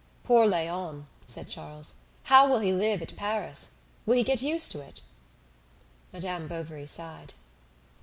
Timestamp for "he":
2.57-2.73, 4.15-4.23